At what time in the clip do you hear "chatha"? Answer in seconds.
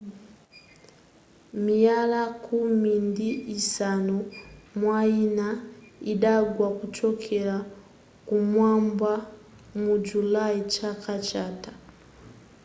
11.29-11.73